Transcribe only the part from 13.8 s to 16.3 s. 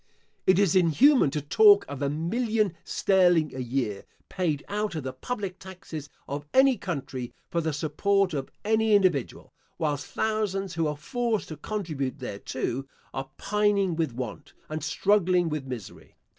with want, and struggling with misery.